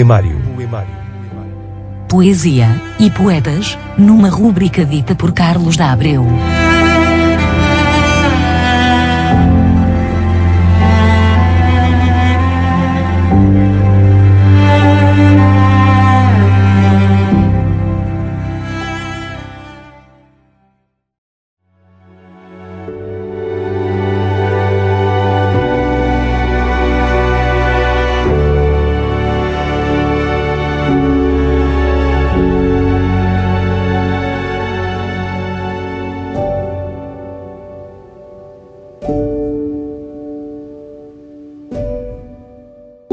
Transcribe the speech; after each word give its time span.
Poemário. 0.00 0.40
Poesia 2.08 2.68
e 2.98 3.10
poetas, 3.10 3.76
numa 3.98 4.30
rúbrica 4.30 4.82
dita 4.82 5.14
por 5.14 5.32
Carlos 5.32 5.76
da 5.76 5.92
Abreu. 5.92 6.26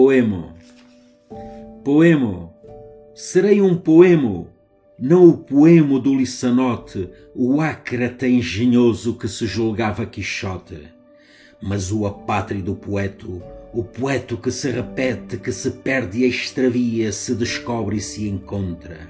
Poemo. 0.08 0.54
Poemo. 1.84 2.54
Serei 3.14 3.62
um 3.62 3.76
poemo, 3.76 4.48
não 4.98 5.28
o 5.28 5.38
poemo 5.38 6.00
do 6.00 6.16
Lissanote, 6.16 7.10
o 7.36 7.60
ácrata 7.60 8.26
engenhoso 8.26 9.16
que 9.18 9.28
se 9.28 9.46
julgava 9.46 10.06
Quixote, 10.06 10.88
mas 11.62 11.92
o 11.92 12.08
apátrido 12.08 12.74
poeto, 12.74 13.44
o 13.74 13.84
poeto 13.84 14.38
que 14.38 14.50
se 14.50 14.72
repete, 14.72 15.36
que 15.36 15.52
se 15.52 15.72
perde 15.72 16.20
e 16.20 16.30
extravia, 16.30 17.12
se 17.12 17.36
descobre 17.36 17.98
e 17.98 18.02
se 18.02 18.30
encontra. 18.30 19.10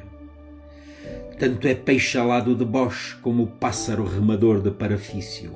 Tanto 1.38 1.67
é 1.67 1.75
peixe 1.75 2.17
alado 2.17 2.55
de 2.55 2.66
bosch 2.66 3.19
como 3.22 3.44
o 3.44 3.47
pássaro 3.47 4.03
remador 4.03 4.63
de 4.63 4.72
parafício. 4.72 5.52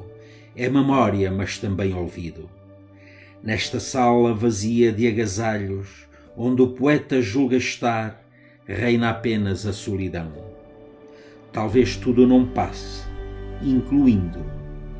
É 0.55 0.69
memória, 0.69 1.31
mas 1.31 1.57
também 1.57 1.95
olvido 1.95 2.60
nesta 3.43 3.79
sala 3.79 4.33
vazia 4.33 4.91
de 4.91 5.07
agasalhos, 5.07 6.07
onde 6.35 6.61
o 6.61 6.67
poeta 6.67 7.21
julga 7.21 7.57
estar, 7.57 8.23
reina 8.65 9.09
apenas 9.09 9.65
a 9.65 9.73
solidão. 9.73 10.31
Talvez 11.51 11.95
tudo 11.95 12.25
não 12.27 12.45
passe, 12.45 13.03
incluindo 13.61 14.45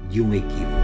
de 0.09 0.22
um 0.22 0.34
equívoco. 0.34 0.81